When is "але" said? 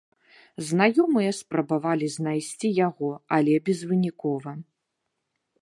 3.39-3.53